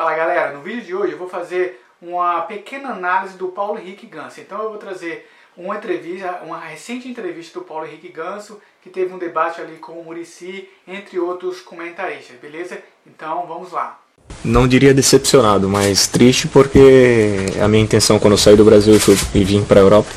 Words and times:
Fala 0.00 0.14
galera, 0.14 0.52
no 0.54 0.62
vídeo 0.62 0.82
de 0.82 0.94
hoje 0.94 1.12
eu 1.12 1.18
vou 1.18 1.28
fazer 1.28 1.78
uma 2.00 2.40
pequena 2.40 2.88
análise 2.88 3.36
do 3.36 3.48
Paulo 3.48 3.78
Henrique 3.78 4.06
Ganso. 4.06 4.40
Então 4.40 4.62
eu 4.62 4.70
vou 4.70 4.78
trazer 4.78 5.28
uma 5.54 5.76
entrevista, 5.76 6.40
uma 6.42 6.58
recente 6.58 7.06
entrevista 7.06 7.58
do 7.58 7.66
Paulo 7.66 7.84
Henrique 7.84 8.08
Ganso, 8.08 8.58
que 8.82 8.88
teve 8.88 9.12
um 9.12 9.18
debate 9.18 9.60
ali 9.60 9.76
com 9.76 9.92
o 9.92 10.02
Murici, 10.02 10.66
entre 10.88 11.18
outros 11.20 11.60
comentaristas, 11.60 12.34
beleza? 12.40 12.78
Então 13.06 13.44
vamos 13.46 13.72
lá. 13.72 13.98
Não 14.42 14.66
diria 14.66 14.94
decepcionado, 14.94 15.68
mas 15.68 16.06
triste 16.06 16.48
porque 16.48 17.36
a 17.62 17.68
minha 17.68 17.84
intenção 17.84 18.18
quando 18.18 18.32
eu 18.32 18.38
saí 18.38 18.56
do 18.56 18.64
Brasil 18.64 18.94
e, 19.34 19.44
vim 19.44 19.62
para 19.62 19.80
a 19.80 19.82
Europa 19.82 20.08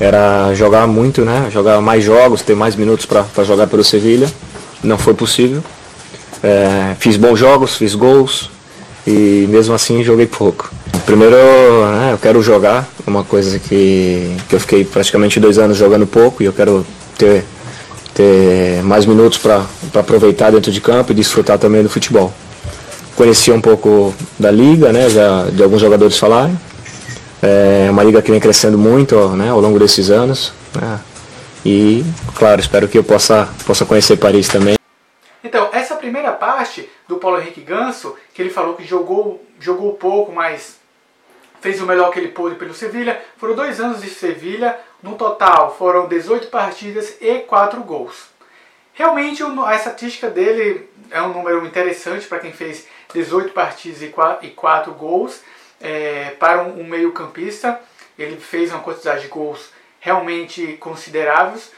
era 0.00 0.54
jogar 0.54 0.86
muito, 0.86 1.22
né? 1.22 1.50
Jogar 1.50 1.82
mais 1.82 2.02
jogos, 2.02 2.40
ter 2.40 2.56
mais 2.56 2.74
minutos 2.74 3.04
para 3.04 3.44
jogar 3.44 3.66
pelo 3.66 3.84
Sevilha. 3.84 4.32
Não 4.82 4.96
foi 4.96 5.12
possível. 5.12 5.62
É, 6.42 6.96
fiz 6.98 7.18
bons 7.18 7.38
jogos, 7.38 7.76
fiz 7.76 7.94
gols 7.94 8.50
e 9.06 9.46
mesmo 9.48 9.74
assim 9.74 10.02
joguei 10.02 10.26
pouco. 10.26 10.70
Primeiro, 11.04 11.36
né, 11.36 12.10
eu 12.12 12.18
quero 12.18 12.42
jogar, 12.42 12.88
uma 13.06 13.24
coisa 13.24 13.58
que, 13.58 14.36
que 14.48 14.54
eu 14.54 14.60
fiquei 14.60 14.84
praticamente 14.84 15.40
dois 15.40 15.58
anos 15.58 15.76
jogando 15.76 16.06
pouco 16.06 16.42
e 16.42 16.46
eu 16.46 16.52
quero 16.52 16.86
ter, 17.18 17.44
ter 18.14 18.82
mais 18.82 19.04
minutos 19.04 19.38
para 19.38 19.64
aproveitar 19.94 20.50
dentro 20.50 20.70
de 20.70 20.80
campo 20.80 21.12
e 21.12 21.14
desfrutar 21.14 21.58
também 21.58 21.82
do 21.82 21.88
futebol. 21.88 22.32
Conhecia 23.16 23.54
um 23.54 23.60
pouco 23.60 24.14
da 24.38 24.50
liga, 24.50 24.92
né, 24.92 25.10
já 25.10 25.44
de 25.44 25.62
alguns 25.62 25.80
jogadores 25.80 26.16
falarem. 26.16 26.58
É 27.42 27.88
uma 27.90 28.04
liga 28.04 28.22
que 28.22 28.30
vem 28.30 28.40
crescendo 28.40 28.78
muito 28.78 29.16
né, 29.30 29.50
ao 29.50 29.60
longo 29.60 29.78
desses 29.78 30.10
anos. 30.10 30.52
Né, 30.74 31.00
e, 31.64 32.04
claro, 32.34 32.60
espero 32.60 32.88
que 32.88 32.98
eu 32.98 33.04
possa, 33.04 33.48
possa 33.66 33.84
conhecer 33.84 34.16
Paris 34.16 34.48
também. 34.48 34.81
Então, 35.44 35.70
essa 35.72 35.96
primeira 35.96 36.32
parte 36.32 36.88
do 37.08 37.16
Paulo 37.16 37.40
Henrique 37.40 37.60
Ganso, 37.60 38.16
que 38.32 38.40
ele 38.40 38.50
falou 38.50 38.74
que 38.74 38.84
jogou, 38.84 39.44
jogou 39.58 39.94
pouco, 39.94 40.32
mas 40.32 40.80
fez 41.60 41.80
o 41.80 41.86
melhor 41.86 42.10
que 42.10 42.18
ele 42.18 42.28
pôde 42.28 42.56
pelo 42.56 42.74
Sevilha, 42.74 43.20
foram 43.36 43.54
dois 43.54 43.80
anos 43.80 44.02
de 44.02 44.08
Sevilha, 44.08 44.78
no 45.02 45.16
total 45.16 45.76
foram 45.76 46.06
18 46.06 46.48
partidas 46.48 47.16
e 47.20 47.40
4 47.40 47.82
gols. 47.82 48.30
Realmente 48.94 49.42
a 49.42 49.74
estatística 49.74 50.28
dele 50.28 50.88
é 51.10 51.20
um 51.22 51.32
número 51.32 51.64
interessante 51.66 52.26
para 52.26 52.38
quem 52.38 52.52
fez 52.52 52.86
18 53.12 53.52
partidas 53.52 54.02
e 54.02 54.48
4 54.50 54.92
gols 54.92 55.42
é, 55.80 56.30
para 56.38 56.62
um, 56.62 56.80
um 56.80 56.84
meio 56.84 57.12
campista. 57.12 57.80
Ele 58.18 58.36
fez 58.36 58.70
uma 58.70 58.80
quantidade 58.80 59.22
de 59.22 59.28
gols 59.28 59.70
realmente 59.98 60.76
consideráveis. 60.78 61.72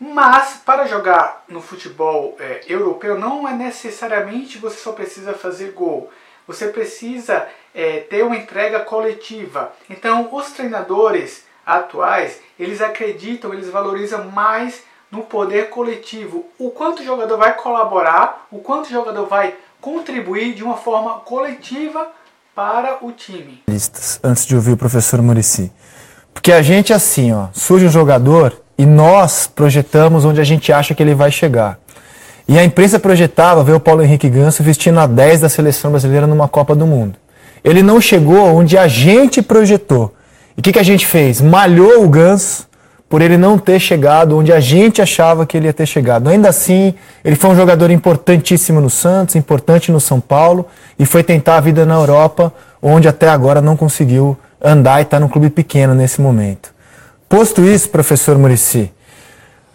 Mas 0.00 0.60
para 0.64 0.86
jogar 0.86 1.44
no 1.48 1.60
futebol 1.60 2.36
é, 2.38 2.62
europeu 2.68 3.18
não 3.18 3.48
é 3.48 3.52
necessariamente 3.52 4.58
você 4.58 4.76
só 4.76 4.92
precisa 4.92 5.32
fazer 5.32 5.72
gol. 5.72 6.10
Você 6.46 6.68
precisa 6.68 7.46
é, 7.74 8.00
ter 8.00 8.22
uma 8.22 8.36
entrega 8.36 8.80
coletiva. 8.80 9.72
Então 9.90 10.28
os 10.32 10.52
treinadores 10.52 11.44
atuais 11.66 12.40
eles 12.58 12.80
acreditam, 12.80 13.52
eles 13.52 13.68
valorizam 13.68 14.30
mais 14.30 14.82
no 15.10 15.22
poder 15.22 15.70
coletivo. 15.70 16.46
O 16.58 16.70
quanto 16.70 17.00
o 17.00 17.04
jogador 17.04 17.36
vai 17.36 17.54
colaborar, 17.54 18.46
o 18.50 18.58
quanto 18.58 18.86
o 18.86 18.92
jogador 18.92 19.26
vai 19.26 19.54
contribuir 19.80 20.54
de 20.54 20.62
uma 20.62 20.76
forma 20.76 21.20
coletiva 21.20 22.08
para 22.54 23.04
o 23.04 23.12
time. 23.12 23.62
Antes 24.22 24.46
de 24.46 24.54
ouvir 24.54 24.72
o 24.72 24.76
professor 24.76 25.20
Murici. 25.22 25.72
Porque 26.32 26.52
a 26.52 26.62
gente 26.62 26.92
assim, 26.92 27.32
ó, 27.32 27.48
surge 27.52 27.86
um 27.86 27.90
jogador 27.90 28.67
e 28.78 28.86
nós 28.86 29.50
projetamos 29.52 30.24
onde 30.24 30.40
a 30.40 30.44
gente 30.44 30.72
acha 30.72 30.94
que 30.94 31.02
ele 31.02 31.14
vai 31.14 31.32
chegar. 31.32 31.78
E 32.46 32.58
a 32.58 32.64
imprensa 32.64 32.98
projetava 32.98 33.64
ver 33.64 33.72
o 33.72 33.80
Paulo 33.80 34.02
Henrique 34.02 34.28
Ganso 34.28 34.62
vestindo 34.62 35.00
a 35.00 35.06
10 35.06 35.40
da 35.40 35.48
seleção 35.48 35.90
brasileira 35.90 36.26
numa 36.26 36.48
Copa 36.48 36.74
do 36.74 36.86
Mundo. 36.86 37.16
Ele 37.62 37.82
não 37.82 38.00
chegou 38.00 38.56
onde 38.56 38.78
a 38.78 38.86
gente 38.86 39.42
projetou. 39.42 40.14
E 40.56 40.60
o 40.60 40.62
que, 40.62 40.72
que 40.72 40.78
a 40.78 40.84
gente 40.84 41.04
fez? 41.06 41.40
Malhou 41.40 42.04
o 42.04 42.08
Ganso 42.08 42.66
por 43.08 43.20
ele 43.20 43.36
não 43.36 43.58
ter 43.58 43.80
chegado 43.80 44.38
onde 44.38 44.52
a 44.52 44.60
gente 44.60 45.02
achava 45.02 45.44
que 45.44 45.56
ele 45.56 45.66
ia 45.66 45.72
ter 45.72 45.86
chegado. 45.86 46.28
Ainda 46.28 46.48
assim, 46.48 46.94
ele 47.24 47.36
foi 47.36 47.50
um 47.50 47.56
jogador 47.56 47.90
importantíssimo 47.90 48.80
no 48.80 48.90
Santos, 48.90 49.34
importante 49.34 49.90
no 49.90 50.00
São 50.00 50.20
Paulo 50.20 50.66
e 50.98 51.04
foi 51.04 51.22
tentar 51.22 51.56
a 51.56 51.60
vida 51.60 51.84
na 51.84 51.94
Europa, 51.94 52.52
onde 52.80 53.08
até 53.08 53.28
agora 53.28 53.60
não 53.60 53.76
conseguiu 53.76 54.36
andar 54.62 55.00
e 55.00 55.02
está 55.02 55.18
num 55.18 55.28
clube 55.28 55.50
pequeno 55.50 55.94
nesse 55.94 56.20
momento. 56.20 56.77
Posto 57.28 57.62
isso, 57.62 57.90
professor 57.90 58.38
Murici, 58.38 58.90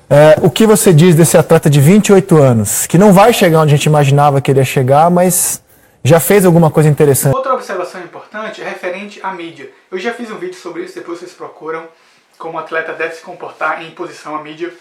é, 0.09 0.39
o 0.41 0.49
que 0.49 0.65
você 0.65 0.91
diz 0.91 1.13
desse 1.13 1.37
atleta 1.37 1.69
de 1.69 1.79
28 1.79 2.35
anos, 2.37 2.87
que 2.87 2.97
não 2.97 3.13
vai 3.13 3.31
chegar 3.31 3.59
onde 3.59 3.75
a 3.75 3.77
gente 3.77 3.85
imaginava 3.85 4.41
que 4.41 4.49
ele 4.49 4.59
ia 4.59 4.65
chegar, 4.65 5.07
mas 5.11 5.63
já 6.03 6.19
fez 6.19 6.45
alguma 6.45 6.71
coisa 6.71 6.89
interessante? 6.89 7.35
Outra 7.35 7.53
observação 7.53 8.01
importante 8.01 8.59
é 8.59 8.67
referente 8.67 9.19
à 9.21 9.31
mídia. 9.33 9.69
Eu 9.91 9.99
já 9.99 10.11
fiz 10.11 10.31
um 10.31 10.37
vídeo 10.37 10.55
sobre 10.55 10.81
isso, 10.83 10.95
depois 10.95 11.19
vocês 11.19 11.31
procuram 11.31 11.87
como 12.39 12.57
o 12.57 12.59
atleta 12.59 12.91
deve 12.93 13.13
se 13.13 13.21
comportar 13.21 13.83
em 13.83 13.91
posição 13.91 14.35
à 14.35 14.41
mídia. 14.41 14.73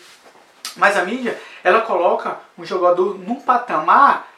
Mas 0.75 0.97
a 0.97 1.04
mídia, 1.04 1.39
ela 1.62 1.83
coloca 1.83 2.39
um 2.56 2.65
jogador 2.65 3.19
num 3.19 3.37
patamar 3.37 4.28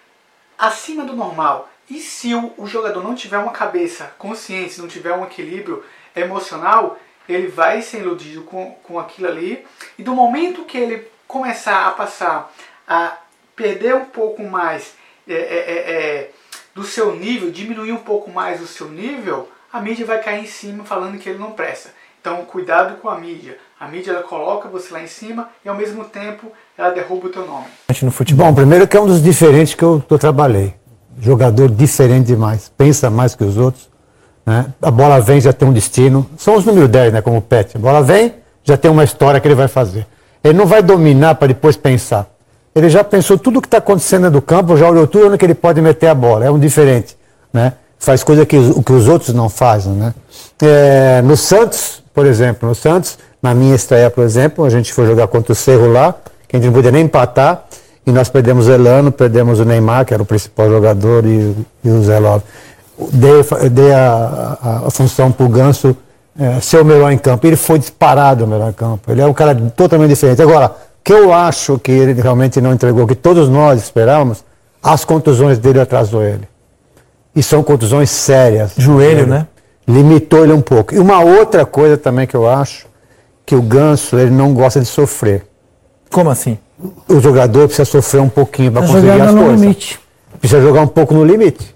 acima 0.58 1.04
do 1.04 1.14
normal. 1.14 1.68
E 1.88 2.00
se 2.00 2.34
o, 2.34 2.52
o 2.58 2.66
jogador 2.66 3.00
não 3.00 3.14
tiver 3.14 3.38
uma 3.38 3.52
cabeça 3.52 4.10
consciente, 4.18 4.80
não 4.80 4.88
tiver 4.88 5.12
um 5.12 5.22
equilíbrio 5.22 5.84
emocional, 6.16 6.98
ele 7.28 7.48
vai 7.48 7.82
ser 7.82 8.00
iludido 8.00 8.42
com, 8.42 8.72
com 8.82 8.98
aquilo 8.98 9.28
ali, 9.28 9.64
e 9.98 10.02
do 10.02 10.14
momento 10.14 10.64
que 10.64 10.78
ele 10.78 11.08
começar 11.26 11.86
a 11.86 11.90
passar 11.90 12.52
a 12.86 13.16
perder 13.56 13.94
um 13.94 14.04
pouco 14.04 14.42
mais 14.42 14.94
é, 15.26 15.34
é, 15.34 15.36
é, 15.36 15.92
é, 15.92 16.30
do 16.74 16.84
seu 16.84 17.14
nível, 17.14 17.50
diminuir 17.50 17.92
um 17.92 17.98
pouco 17.98 18.30
mais 18.30 18.60
o 18.60 18.66
seu 18.66 18.88
nível, 18.88 19.48
a 19.72 19.80
mídia 19.80 20.04
vai 20.04 20.22
cair 20.22 20.42
em 20.42 20.46
cima 20.46 20.84
falando 20.84 21.18
que 21.18 21.28
ele 21.28 21.38
não 21.38 21.52
presta. 21.52 21.90
Então, 22.20 22.44
cuidado 22.44 22.96
com 23.00 23.08
a 23.08 23.18
mídia. 23.18 23.58
A 23.78 23.86
mídia 23.86 24.12
ela 24.12 24.22
coloca 24.22 24.68
você 24.68 24.92
lá 24.92 25.02
em 25.02 25.06
cima 25.06 25.50
e 25.64 25.68
ao 25.68 25.74
mesmo 25.74 26.04
tempo 26.04 26.50
ela 26.76 26.90
derruba 26.90 27.26
o 27.26 27.30
teu 27.30 27.46
nome. 27.46 27.66
No 28.02 28.10
futebol, 28.10 28.46
Bom, 28.46 28.54
primeiro 28.54 28.88
que 28.88 28.96
é 28.96 29.00
um 29.00 29.06
dos 29.06 29.22
diferentes 29.22 29.74
que 29.74 29.82
eu, 29.82 30.02
que 30.06 30.12
eu 30.12 30.18
trabalhei. 30.18 30.74
Jogador 31.20 31.68
diferente 31.68 32.26
demais, 32.26 32.72
pensa 32.76 33.10
mais 33.10 33.34
que 33.34 33.44
os 33.44 33.56
outros 33.56 33.90
né? 34.46 34.66
A 34.80 34.90
bola 34.90 35.20
vem, 35.20 35.40
já 35.40 35.52
tem 35.52 35.66
um 35.66 35.72
destino. 35.72 36.26
São 36.36 36.56
os 36.56 36.64
número 36.64 36.86
10, 36.86 37.14
né, 37.14 37.22
como 37.22 37.38
o 37.38 37.42
Pet. 37.42 37.76
A 37.76 37.80
bola 37.80 38.02
vem, 38.02 38.34
já 38.62 38.76
tem 38.76 38.90
uma 38.90 39.04
história 39.04 39.40
que 39.40 39.48
ele 39.48 39.54
vai 39.54 39.68
fazer. 39.68 40.06
Ele 40.42 40.56
não 40.56 40.66
vai 40.66 40.82
dominar 40.82 41.36
para 41.36 41.48
depois 41.48 41.76
pensar. 41.76 42.28
Ele 42.74 42.90
já 42.90 43.02
pensou 43.02 43.38
tudo 43.38 43.58
o 43.58 43.62
que 43.62 43.66
está 43.66 43.78
acontecendo 43.78 44.30
do 44.30 44.42
campo, 44.42 44.76
já 44.76 44.88
olhou 44.88 45.06
tudo 45.06 45.28
onde 45.28 45.38
que 45.38 45.44
ele 45.44 45.54
pode 45.54 45.80
meter 45.80 46.08
a 46.08 46.14
bola. 46.14 46.44
É 46.44 46.50
um 46.50 46.58
diferente. 46.58 47.16
Né? 47.52 47.72
Faz 47.98 48.22
coisa 48.22 48.44
que, 48.44 48.56
que 48.82 48.92
os 48.92 49.08
outros 49.08 49.34
não 49.34 49.48
fazem. 49.48 49.92
Né? 49.92 50.14
É, 50.60 51.22
no 51.22 51.36
Santos, 51.36 52.02
por 52.12 52.26
exemplo, 52.26 52.68
no 52.68 52.74
Santos, 52.74 53.18
na 53.40 53.54
minha 53.54 53.74
estreia, 53.74 54.10
por 54.10 54.24
exemplo, 54.24 54.64
a 54.64 54.70
gente 54.70 54.92
foi 54.92 55.06
jogar 55.06 55.28
contra 55.28 55.52
o 55.52 55.54
Cerro 55.54 55.90
lá, 55.90 56.14
que 56.48 56.56
a 56.56 56.58
gente 56.58 56.66
não 56.66 56.74
podia 56.74 56.90
nem 56.90 57.04
empatar, 57.04 57.64
e 58.06 58.12
nós 58.12 58.28
perdemos 58.28 58.68
o 58.68 58.72
Elano, 58.72 59.10
perdemos 59.10 59.60
o 59.60 59.64
Neymar, 59.64 60.04
que 60.04 60.12
era 60.12 60.22
o 60.22 60.26
principal 60.26 60.68
jogador, 60.68 61.24
e, 61.24 61.54
e 61.82 61.90
o 61.90 62.02
Zé 62.02 62.18
Love 62.18 62.44
dei, 63.12 63.70
dei 63.70 63.92
a, 63.92 64.58
a, 64.62 64.86
a, 64.86 64.90
função 64.90 65.30
para 65.30 65.46
o 65.46 65.48
Ganso 65.48 65.96
é, 66.38 66.60
ser 66.60 66.80
o 66.80 66.84
melhor 66.84 67.10
em 67.12 67.18
campo. 67.18 67.46
Ele 67.46 67.56
foi 67.56 67.78
disparado 67.78 68.44
o 68.44 68.46
melhor 68.46 68.70
em 68.70 68.72
campo. 68.72 69.10
Ele 69.10 69.20
é 69.20 69.26
um 69.26 69.32
cara 69.32 69.54
totalmente 69.54 70.10
diferente. 70.10 70.40
Agora, 70.42 70.74
que 71.02 71.12
eu 71.12 71.32
acho 71.32 71.78
que 71.78 71.92
ele 71.92 72.20
realmente 72.20 72.60
não 72.60 72.72
entregou, 72.72 73.06
que 73.06 73.14
todos 73.14 73.48
nós 73.48 73.82
esperávamos, 73.82 74.44
as 74.82 75.04
contusões 75.04 75.58
dele 75.58 75.80
atrasou 75.80 76.22
ele. 76.22 76.48
E 77.34 77.42
são 77.42 77.62
contusões 77.62 78.10
sérias. 78.10 78.72
Joelho, 78.76 79.20
ele, 79.20 79.26
né? 79.26 79.46
Limitou 79.86 80.44
ele 80.44 80.52
um 80.52 80.60
pouco. 80.60 80.94
E 80.94 80.98
uma 80.98 81.20
outra 81.20 81.66
coisa 81.66 81.96
também 81.96 82.26
que 82.26 82.34
eu 82.34 82.48
acho, 82.48 82.86
que 83.44 83.54
o 83.54 83.60
Ganso, 83.60 84.18
ele 84.18 84.30
não 84.30 84.54
gosta 84.54 84.80
de 84.80 84.86
sofrer. 84.86 85.44
Como 86.10 86.30
assim? 86.30 86.56
O 87.08 87.20
jogador 87.20 87.66
precisa 87.66 87.84
sofrer 87.84 88.20
um 88.20 88.28
pouquinho 88.28 88.72
para 88.72 88.86
conseguir 88.86 89.10
as 89.10 89.32
coisas. 89.32 89.60
Limite. 89.60 90.00
Precisa 90.40 90.62
jogar 90.62 90.82
um 90.82 90.86
pouco 90.86 91.12
no 91.12 91.24
limite. 91.24 91.73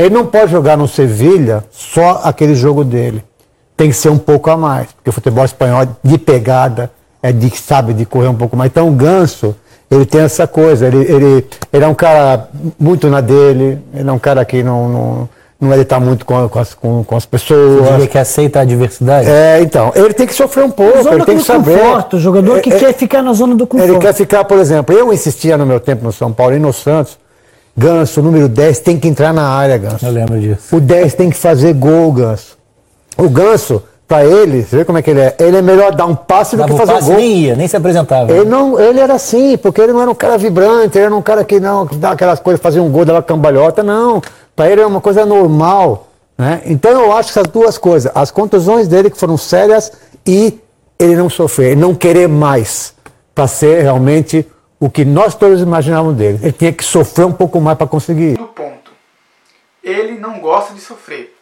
Ele 0.00 0.14
não 0.14 0.26
pode 0.26 0.50
jogar 0.50 0.76
no 0.76 0.88
Sevilha 0.88 1.64
só 1.70 2.22
aquele 2.24 2.54
jogo 2.54 2.82
dele. 2.84 3.22
Tem 3.76 3.88
que 3.90 3.96
ser 3.96 4.08
um 4.08 4.18
pouco 4.18 4.50
a 4.50 4.56
mais, 4.56 4.88
porque 4.92 5.10
o 5.10 5.12
futebol 5.12 5.44
espanhol 5.44 5.86
de 6.02 6.18
pegada, 6.18 6.90
é 7.22 7.32
de 7.32 7.50
sabe 7.56 7.92
de 7.92 8.04
correr 8.04 8.28
um 8.28 8.34
pouco 8.34 8.56
mais. 8.56 8.70
Então 8.70 8.88
o 8.88 8.92
Ganso, 8.92 9.54
ele 9.90 10.06
tem 10.06 10.22
essa 10.22 10.46
coisa, 10.46 10.86
ele, 10.86 10.98
ele, 10.98 11.46
ele 11.72 11.84
é 11.84 11.88
um 11.88 11.94
cara 11.94 12.48
muito 12.78 13.08
na 13.08 13.20
dele, 13.20 13.78
ele 13.94 14.08
é 14.08 14.12
um 14.12 14.18
cara 14.18 14.44
que 14.44 14.62
não, 14.62 14.88
não, 14.88 15.28
não 15.60 15.72
ele 15.72 15.82
estar 15.82 16.00
muito 16.00 16.24
com, 16.24 16.48
com, 16.48 16.58
as, 16.58 16.74
com, 16.74 17.04
com 17.04 17.16
as 17.16 17.26
pessoas. 17.26 17.90
Ele 17.94 18.06
que 18.06 18.16
aceita 18.16 18.60
a 18.60 18.64
diversidade? 18.64 19.28
É, 19.28 19.60
então, 19.60 19.92
ele 19.94 20.14
tem 20.14 20.26
que 20.26 20.34
sofrer 20.34 20.64
um 20.64 20.70
pouco, 20.70 21.02
zona 21.02 21.16
ele 21.16 21.24
tem 21.24 21.36
que 21.36 21.44
saber. 21.44 21.78
Conforto, 21.78 22.16
o 22.16 22.20
jogador 22.20 22.58
é, 22.58 22.60
que 22.60 22.72
é, 22.72 22.78
quer 22.78 22.94
ficar 22.94 23.22
na 23.22 23.32
zona 23.34 23.54
do 23.54 23.66
conforto. 23.66 23.92
Ele 23.92 23.98
quer 23.98 24.14
ficar, 24.14 24.44
por 24.44 24.58
exemplo, 24.58 24.94
eu 24.94 25.12
insistia 25.12 25.58
no 25.58 25.66
meu 25.66 25.80
tempo 25.80 26.04
no 26.04 26.12
São 26.12 26.32
Paulo 26.32 26.56
e 26.56 26.58
no 26.58 26.72
Santos, 26.72 27.18
Ganso, 27.80 28.20
número 28.20 28.46
10, 28.46 28.80
tem 28.80 28.98
que 28.98 29.08
entrar 29.08 29.32
na 29.32 29.48
área, 29.48 29.78
Ganso. 29.78 30.04
Eu 30.04 30.12
lembro 30.12 30.38
disso. 30.38 30.76
O 30.76 30.80
10 30.80 31.14
tem 31.14 31.30
que 31.30 31.36
fazer 31.36 31.72
gol, 31.72 32.12
Ganso. 32.12 32.58
O 33.16 33.26
Ganso, 33.30 33.82
pra 34.06 34.22
ele, 34.22 34.62
você 34.62 34.76
vê 34.76 34.84
como 34.84 34.98
é 34.98 35.02
que 35.02 35.10
ele 35.10 35.20
é? 35.20 35.34
Ele 35.38 35.56
é 35.56 35.62
melhor 35.62 35.94
dar 35.94 36.04
um 36.04 36.14
passe 36.14 36.58
do 36.58 36.64
que 36.66 36.76
fazer 36.76 36.92
passe, 36.92 37.06
gol. 37.06 37.16
Nem 37.16 37.38
ia, 37.38 37.56
nem 37.56 37.66
se 37.66 37.74
apresentava. 37.74 38.30
Ele, 38.30 38.44
não, 38.44 38.78
ele 38.78 39.00
era 39.00 39.14
assim, 39.14 39.56
porque 39.56 39.80
ele 39.80 39.94
não 39.94 40.02
era 40.02 40.10
um 40.10 40.14
cara 40.14 40.36
vibrante, 40.36 40.98
ele 40.98 41.06
era 41.06 41.16
um 41.16 41.22
cara 41.22 41.42
que 41.42 41.58
não 41.58 41.86
que 41.86 41.96
dá 41.96 42.10
aquelas 42.10 42.38
coisas, 42.38 42.60
fazia 42.60 42.82
um 42.82 42.90
gol, 42.90 43.06
dava 43.06 43.22
cambalhota, 43.22 43.82
não. 43.82 44.20
Para 44.54 44.70
ele 44.70 44.82
é 44.82 44.86
uma 44.86 45.00
coisa 45.00 45.24
normal. 45.24 46.08
Né? 46.36 46.60
Então 46.66 46.90
eu 46.90 47.12
acho 47.16 47.32
que 47.32 47.38
essas 47.38 47.50
duas 47.50 47.78
coisas, 47.78 48.12
as 48.14 48.30
contusões 48.30 48.88
dele 48.88 49.08
que 49.08 49.16
foram 49.16 49.38
sérias 49.38 49.90
e 50.26 50.60
ele 50.98 51.16
não 51.16 51.30
sofrer, 51.30 51.72
ele 51.72 51.80
não 51.80 51.94
querer 51.94 52.28
mais 52.28 52.92
para 53.34 53.46
ser 53.46 53.80
realmente 53.80 54.46
o 54.80 54.90
que 54.90 55.04
nós 55.04 55.34
todos 55.34 55.60
imaginávamos 55.60 56.16
dele. 56.16 56.40
Ele 56.42 56.52
tinha 56.52 56.72
que 56.72 56.82
sofrer 56.82 57.26
um 57.26 57.32
pouco 57.32 57.60
mais 57.60 57.76
para 57.76 57.86
conseguir. 57.86 58.38
Do 58.38 58.48
ponto. 58.48 58.90
Ele 59.84 60.18
não 60.18 60.40
gosta 60.40 60.72
de 60.72 60.80
sofrer. 60.80 61.36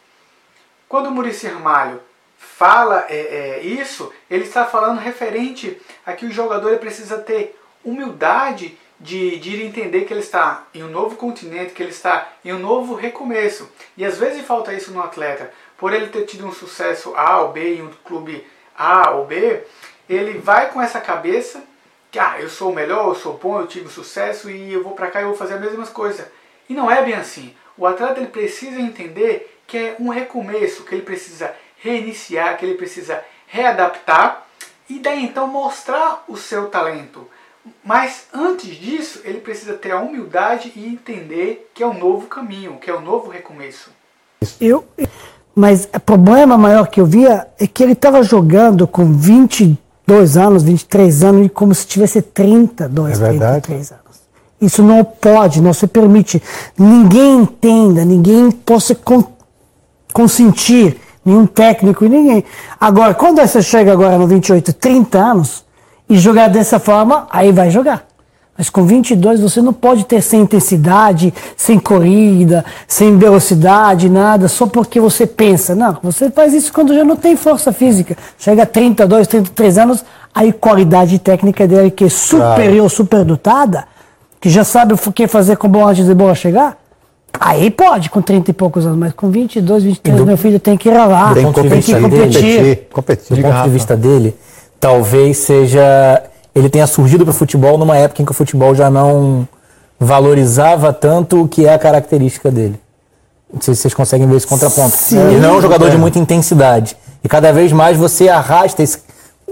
Quando 0.88 1.06
o 1.06 1.10
Murici 1.12 1.46
Ramalho 1.46 2.00
fala 2.36 3.06
é, 3.08 3.16
é, 3.16 3.60
isso, 3.60 4.12
ele 4.28 4.42
está 4.42 4.64
falando 4.64 4.98
referente 4.98 5.80
a 6.04 6.12
que 6.12 6.26
o 6.26 6.32
jogador 6.32 6.76
precisa 6.78 7.18
ter 7.18 7.56
humildade 7.84 8.76
de, 8.98 9.38
de 9.38 9.62
entender 9.62 10.04
que 10.04 10.12
ele 10.12 10.20
está 10.20 10.64
em 10.74 10.82
um 10.82 10.90
novo 10.90 11.14
continente, 11.14 11.72
que 11.72 11.82
ele 11.82 11.92
está 11.92 12.28
em 12.44 12.52
um 12.52 12.58
novo 12.58 12.96
recomeço. 12.96 13.70
E 13.96 14.04
às 14.04 14.18
vezes 14.18 14.44
falta 14.44 14.72
isso 14.72 14.90
no 14.90 15.00
atleta. 15.00 15.52
Por 15.76 15.92
ele 15.92 16.08
ter 16.08 16.24
tido 16.24 16.44
um 16.44 16.52
sucesso 16.52 17.14
A 17.14 17.40
ou 17.42 17.52
B 17.52 17.76
em 17.76 17.82
um 17.82 17.90
clube 18.04 18.44
A 18.76 19.10
ou 19.10 19.26
B, 19.26 19.62
ele 20.08 20.38
vai 20.38 20.70
com 20.70 20.82
essa 20.82 21.00
cabeça 21.00 21.62
que 22.10 22.18
ah, 22.18 22.36
eu 22.40 22.48
sou 22.48 22.70
o 22.70 22.74
melhor, 22.74 23.08
eu 23.08 23.14
sou 23.14 23.34
bom, 23.34 23.60
eu 23.60 23.66
tive 23.66 23.88
sucesso 23.88 24.50
e 24.50 24.72
eu 24.72 24.82
vou 24.82 24.92
para 24.92 25.10
cá 25.10 25.20
e 25.20 25.24
vou 25.24 25.36
fazer 25.36 25.54
as 25.54 25.60
mesmas 25.60 25.90
coisas. 25.90 26.26
E 26.68 26.74
não 26.74 26.90
é 26.90 27.02
bem 27.02 27.14
assim. 27.14 27.54
O 27.76 27.86
atleta 27.86 28.20
ele 28.20 28.28
precisa 28.28 28.80
entender 28.80 29.60
que 29.66 29.76
é 29.76 29.96
um 30.00 30.08
recomeço, 30.08 30.84
que 30.84 30.94
ele 30.94 31.02
precisa 31.02 31.54
reiniciar, 31.76 32.56
que 32.56 32.64
ele 32.64 32.74
precisa 32.74 33.22
readaptar 33.46 34.46
e 34.88 34.98
daí 34.98 35.24
então 35.24 35.46
mostrar 35.46 36.24
o 36.26 36.36
seu 36.36 36.68
talento. 36.68 37.28
Mas 37.84 38.26
antes 38.32 38.74
disso, 38.76 39.20
ele 39.24 39.40
precisa 39.40 39.74
ter 39.74 39.92
a 39.92 40.00
humildade 40.00 40.72
e 40.74 40.86
entender 40.86 41.70
que 41.74 41.82
é 41.82 41.86
um 41.86 41.98
novo 41.98 42.26
caminho, 42.26 42.78
que 42.78 42.90
é 42.90 42.94
um 42.94 43.02
novo 43.02 43.30
recomeço. 43.30 43.90
Eu, 44.60 44.86
mas 45.54 45.88
o 45.94 46.00
problema 46.00 46.56
maior 46.56 46.88
que 46.88 47.00
eu 47.00 47.06
via 47.06 47.48
é 47.58 47.66
que 47.66 47.82
ele 47.82 47.92
estava 47.92 48.22
jogando 48.22 48.86
com 48.86 49.12
22 50.08 50.36
anos, 50.38 50.62
23 50.62 51.22
anos, 51.22 51.50
como 51.52 51.74
se 51.74 51.86
tivesse 51.86 52.22
32, 52.22 53.20
é 53.20 53.28
33 53.28 53.92
anos. 53.92 54.02
Isso 54.60 54.82
não 54.82 55.04
pode, 55.04 55.60
não 55.60 55.74
se 55.74 55.86
permite. 55.86 56.42
Ninguém 56.76 57.42
entenda, 57.42 58.04
ninguém 58.04 58.50
possa 58.50 58.94
con 58.94 59.22
consentir, 60.12 60.98
nenhum 61.24 61.46
técnico, 61.46 62.06
ninguém. 62.06 62.42
Agora, 62.80 63.14
quando 63.14 63.40
você 63.40 63.62
chega 63.62 63.92
agora 63.92 64.18
no 64.18 64.26
28, 64.26 64.72
30 64.72 65.18
anos, 65.18 65.64
e 66.08 66.16
jogar 66.16 66.48
dessa 66.48 66.78
forma, 66.78 67.26
aí 67.30 67.52
vai 67.52 67.70
jogar. 67.70 68.07
Mas 68.58 68.68
com 68.68 68.84
22 68.84 69.40
você 69.40 69.62
não 69.62 69.72
pode 69.72 70.04
ter 70.04 70.20
sem 70.20 70.40
intensidade, 70.40 71.32
sem 71.56 71.78
corrida, 71.78 72.64
sem 72.88 73.16
velocidade, 73.16 74.10
nada, 74.10 74.48
só 74.48 74.66
porque 74.66 74.98
você 74.98 75.28
pensa. 75.28 75.76
Não, 75.76 75.96
você 76.02 76.28
faz 76.28 76.52
isso 76.52 76.72
quando 76.72 76.92
já 76.92 77.04
não 77.04 77.14
tem 77.14 77.36
força 77.36 77.72
física. 77.72 78.16
Chega 78.36 78.64
a 78.64 78.66
32, 78.66 79.28
33 79.28 79.78
anos, 79.78 80.04
aí 80.34 80.52
qualidade 80.52 81.20
técnica 81.20 81.68
dele 81.68 81.92
que 81.92 82.06
é 82.06 82.08
superior, 82.08 82.74
claro. 82.74 82.90
superdotada, 82.90 83.84
que 84.40 84.50
já 84.50 84.64
sabe 84.64 84.92
o 84.92 85.12
que 85.12 85.28
fazer 85.28 85.56
com 85.56 85.68
bola 85.68 85.92
antes 85.92 86.04
de 86.04 86.14
bola 86.14 86.34
chegar, 86.34 86.76
Aí 87.40 87.70
pode, 87.70 88.10
com 88.10 88.20
30 88.20 88.50
e 88.50 88.54
poucos 88.54 88.84
anos, 88.84 88.98
mas 88.98 89.12
com 89.12 89.30
22, 89.30 89.84
23, 89.84 90.16
do, 90.16 90.26
meu 90.26 90.36
filho 90.36 90.58
tem 90.58 90.76
que 90.76 90.88
ir 90.88 90.92
lá, 90.92 91.32
tem, 91.34 91.44
tem 91.52 91.80
que 91.80 92.00
competir. 92.00 92.40
Dele, 92.40 92.76
competir. 92.92 93.36
Do 93.36 93.42
ponto 93.42 93.62
de 93.62 93.70
vista 93.70 93.96
dele, 93.96 94.34
talvez 94.80 95.36
seja 95.36 96.22
ele 96.58 96.68
tenha 96.68 96.86
surgido 96.86 97.24
para 97.24 97.30
o 97.30 97.34
futebol 97.34 97.78
numa 97.78 97.96
época 97.96 98.22
em 98.22 98.24
que 98.24 98.30
o 98.30 98.34
futebol 98.34 98.74
já 98.74 98.90
não 98.90 99.46
valorizava 99.98 100.92
tanto 100.92 101.42
o 101.42 101.48
que 101.48 101.66
é 101.66 101.74
a 101.74 101.78
característica 101.78 102.50
dele. 102.50 102.78
Não 103.52 103.60
sei 103.60 103.74
se 103.74 103.82
vocês 103.82 103.94
conseguem 103.94 104.26
ver 104.28 104.36
esse 104.36 104.46
contraponto. 104.46 104.96
Sim, 104.96 105.18
ele 105.18 105.40
não 105.40 105.50
é 105.50 105.52
um 105.58 105.62
jogador 105.62 105.88
é. 105.88 105.90
de 105.90 105.98
muita 105.98 106.18
intensidade. 106.18 106.96
E 107.24 107.28
cada 107.28 107.52
vez 107.52 107.72
mais 107.72 107.96
você 107.96 108.28
arrasta 108.28 108.82
esse, 108.82 108.98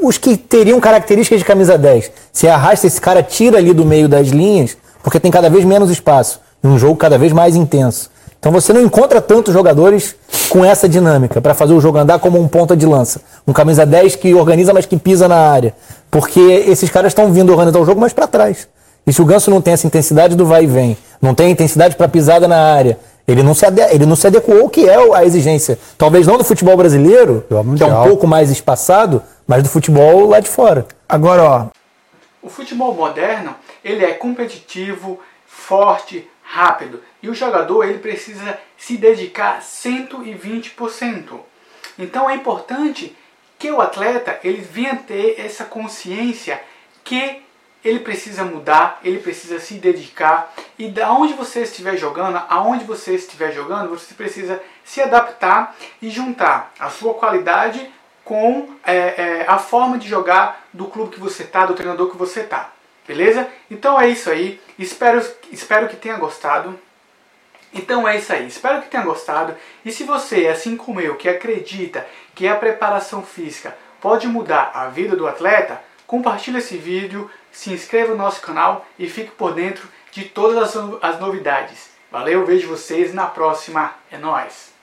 os 0.00 0.18
que 0.18 0.36
teriam 0.36 0.78
características 0.78 1.38
de 1.38 1.44
camisa 1.44 1.78
10. 1.78 2.10
Você 2.32 2.48
arrasta 2.48 2.86
esse 2.86 3.00
cara, 3.00 3.22
tira 3.22 3.58
ali 3.58 3.72
do 3.72 3.84
meio 3.84 4.08
das 4.08 4.28
linhas, 4.28 4.76
porque 5.02 5.18
tem 5.18 5.30
cada 5.30 5.48
vez 5.48 5.64
menos 5.64 5.90
espaço. 5.90 6.40
E 6.62 6.66
um 6.66 6.78
jogo 6.78 6.96
cada 6.96 7.18
vez 7.18 7.32
mais 7.32 7.56
intenso. 7.56 8.10
Então 8.38 8.52
você 8.52 8.72
não 8.72 8.80
encontra 8.80 9.20
tantos 9.20 9.52
jogadores 9.52 10.14
com 10.48 10.64
essa 10.64 10.88
dinâmica 10.88 11.40
para 11.40 11.54
fazer 11.54 11.72
o 11.72 11.80
jogo 11.80 11.98
andar 11.98 12.18
como 12.18 12.40
um 12.40 12.46
ponta 12.46 12.76
de 12.76 12.86
lança. 12.86 13.20
Um 13.46 13.52
camisa 13.52 13.84
10 13.84 14.16
que 14.16 14.34
organiza, 14.34 14.72
mas 14.72 14.86
que 14.86 14.96
pisa 14.96 15.26
na 15.26 15.36
área. 15.36 15.74
Porque 16.10 16.40
esses 16.40 16.90
caras 16.90 17.10
estão 17.10 17.32
vindo 17.32 17.50
organizar 17.50 17.80
o 17.80 17.84
jogo 17.84 18.00
mais 18.00 18.12
para 18.12 18.26
trás. 18.26 18.68
E 19.06 19.12
se 19.12 19.22
o 19.22 19.24
Ganso 19.24 19.50
não 19.50 19.60
tem 19.60 19.74
essa 19.74 19.86
intensidade 19.86 20.34
do 20.34 20.44
vai 20.44 20.64
e 20.64 20.66
vem, 20.66 20.96
não 21.22 21.34
tem 21.34 21.50
intensidade 21.50 21.94
para 21.94 22.08
pisada 22.08 22.48
na 22.48 22.56
área, 22.56 22.98
ele 23.26 23.42
não, 23.42 23.54
se 23.54 23.64
ele 23.90 24.06
não 24.06 24.16
se 24.16 24.26
adequou 24.26 24.62
ao 24.62 24.68
que 24.68 24.88
é 24.88 24.96
a 25.14 25.24
exigência. 25.24 25.78
Talvez 25.98 26.26
não 26.26 26.38
do 26.38 26.44
futebol 26.44 26.76
brasileiro, 26.76 27.44
que 27.76 27.82
é 27.82 27.86
um 27.86 28.08
pouco 28.08 28.26
mais 28.26 28.50
espaçado, 28.50 29.22
mas 29.46 29.62
do 29.62 29.68
futebol 29.68 30.28
lá 30.28 30.40
de 30.40 30.48
fora. 30.48 30.86
Agora, 31.08 31.42
ó. 31.42 31.66
O 32.42 32.48
futebol 32.48 32.94
moderno, 32.94 33.54
ele 33.84 34.04
é 34.04 34.12
competitivo, 34.12 35.18
forte, 35.46 36.28
rápido. 36.46 37.02
E 37.22 37.28
o 37.28 37.34
jogador 37.34 37.84
ele 37.84 37.98
precisa 37.98 38.58
se 38.78 38.96
dedicar 38.96 39.60
120%. 39.60 41.40
Então 41.98 42.30
é 42.30 42.34
importante 42.34 43.16
que 43.58 43.70
o 43.70 43.80
atleta 43.80 44.38
ele 44.44 44.60
venha 44.60 44.96
ter 44.96 45.40
essa 45.40 45.64
consciência 45.64 46.62
que 47.02 47.42
ele 47.84 48.00
precisa 48.00 48.44
mudar, 48.44 49.00
ele 49.02 49.18
precisa 49.18 49.58
se 49.60 49.74
dedicar 49.74 50.52
e 50.78 50.88
da 50.88 51.12
onde 51.12 51.34
você 51.34 51.62
estiver 51.62 51.96
jogando, 51.96 52.40
aonde 52.48 52.84
você 52.84 53.14
estiver 53.14 53.52
jogando, 53.52 53.90
você 53.90 54.14
precisa 54.14 54.60
se 54.84 55.00
adaptar 55.00 55.76
e 56.02 56.10
juntar 56.10 56.72
a 56.78 56.90
sua 56.90 57.14
qualidade 57.14 57.90
com 58.24 58.70
é, 58.84 58.96
é, 58.96 59.44
a 59.46 59.58
forma 59.58 59.98
de 59.98 60.08
jogar 60.08 60.66
do 60.72 60.86
clube 60.86 61.14
que 61.14 61.20
você 61.20 61.44
está, 61.44 61.64
do 61.64 61.74
treinador 61.74 62.10
que 62.10 62.16
você 62.16 62.40
está. 62.40 62.72
Beleza? 63.06 63.48
Então 63.70 64.00
é 64.00 64.08
isso 64.08 64.30
aí. 64.30 64.60
Espero, 64.78 65.24
espero 65.50 65.88
que 65.88 65.96
tenha 65.96 66.16
gostado. 66.16 66.78
Então 67.72 68.06
é 68.06 68.16
isso 68.16 68.32
aí. 68.32 68.46
Espero 68.46 68.82
que 68.82 68.88
tenha 68.88 69.04
gostado. 69.04 69.54
E 69.84 69.92
se 69.92 70.04
você, 70.04 70.48
assim 70.48 70.76
como 70.76 71.00
eu, 71.00 71.16
que 71.16 71.28
acredita 71.28 72.06
que 72.34 72.48
a 72.48 72.56
preparação 72.56 73.22
física 73.22 73.76
pode 74.00 74.26
mudar 74.26 74.70
a 74.74 74.88
vida 74.88 75.16
do 75.16 75.26
atleta, 75.26 75.80
compartilhe 76.06 76.58
esse 76.58 76.76
vídeo, 76.76 77.30
se 77.50 77.72
inscreva 77.72 78.12
no 78.12 78.18
nosso 78.18 78.40
canal 78.40 78.86
e 78.98 79.08
fique 79.08 79.30
por 79.30 79.54
dentro 79.54 79.88
de 80.12 80.24
todas 80.24 80.76
as, 81.02 81.20
novidades. 81.20 81.90
Valeu, 82.10 82.44
vejo 82.46 82.68
vocês 82.68 83.12
na 83.12 83.26
próxima. 83.26 83.94
É 84.10 84.16
nóis! 84.16 84.75